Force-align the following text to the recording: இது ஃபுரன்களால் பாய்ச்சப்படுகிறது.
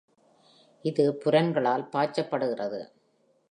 இது 0.85 1.03
ஃபுரன்களால் 1.13 1.85
பாய்ச்சப்படுகிறது. 1.91 2.81